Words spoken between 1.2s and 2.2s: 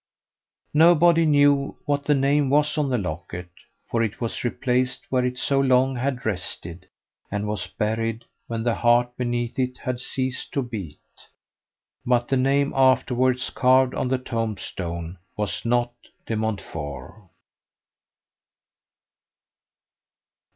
knew what